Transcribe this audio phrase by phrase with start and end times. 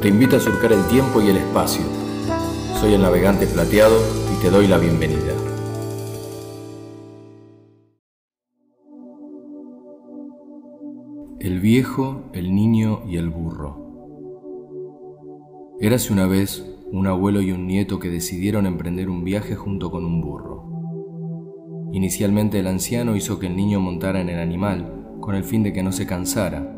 [0.00, 1.82] te invita a surcar el tiempo y el espacio.
[2.80, 3.96] Soy el navegante plateado
[4.34, 5.32] y te doy la bienvenida.
[11.40, 13.86] El viejo, el niño y el burro.
[15.80, 20.04] Érase una vez un abuelo y un nieto que decidieron emprender un viaje junto con
[20.04, 21.90] un burro.
[21.92, 25.72] Inicialmente el anciano hizo que el niño montara en el animal con el fin de
[25.72, 26.75] que no se cansara.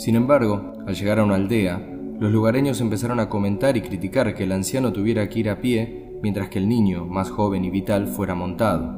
[0.00, 1.78] Sin embargo, al llegar a una aldea,
[2.18, 6.16] los lugareños empezaron a comentar y criticar que el anciano tuviera que ir a pie
[6.22, 8.94] mientras que el niño, más joven y vital, fuera montado.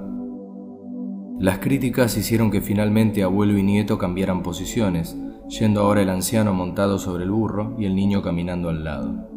[1.41, 7.01] Las críticas hicieron que finalmente abuelo y nieto cambiaran posiciones, yendo ahora el anciano montado
[7.01, 9.29] sobre el burro y el niño caminando al lado.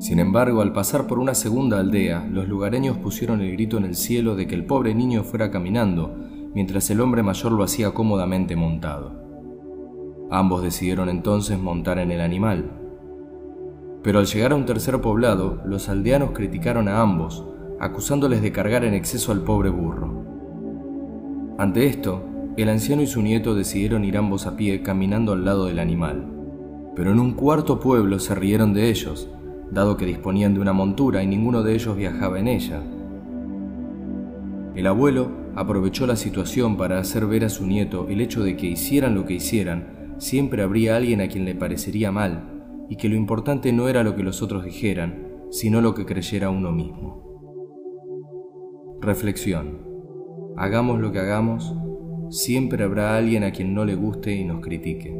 [0.00, 3.94] Sin embargo, al pasar por una segunda aldea, los lugareños pusieron el grito en el
[3.94, 6.14] cielo de que el pobre niño fuera caminando,
[6.54, 9.23] mientras el hombre mayor lo hacía cómodamente montado.
[10.30, 12.70] Ambos decidieron entonces montar en el animal.
[14.02, 17.44] Pero al llegar a un tercer poblado, los aldeanos criticaron a ambos,
[17.80, 20.24] acusándoles de cargar en exceso al pobre burro.
[21.58, 22.22] Ante esto,
[22.56, 26.26] el anciano y su nieto decidieron ir ambos a pie caminando al lado del animal.
[26.94, 29.28] Pero en un cuarto pueblo se rieron de ellos,
[29.70, 32.80] dado que disponían de una montura y ninguno de ellos viajaba en ella.
[34.74, 38.66] El abuelo aprovechó la situación para hacer ver a su nieto el hecho de que
[38.66, 43.16] hicieran lo que hicieran, siempre habría alguien a quien le parecería mal, y que lo
[43.16, 47.22] importante no era lo que los otros dijeran, sino lo que creyera uno mismo.
[49.00, 49.80] Reflexión.
[50.56, 51.74] Hagamos lo que hagamos,
[52.30, 55.14] siempre habrá alguien a quien no le guste y nos critique.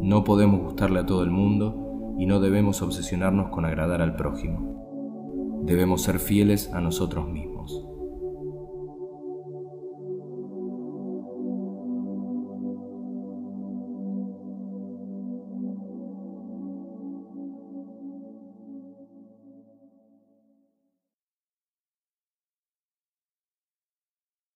[0.00, 5.62] No podemos gustarle a todo el mundo y no debemos obsesionarnos con agradar al prójimo.
[5.64, 7.51] Debemos ser fieles a nosotros mismos.